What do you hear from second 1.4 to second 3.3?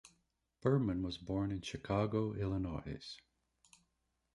in Chicago, Illinois.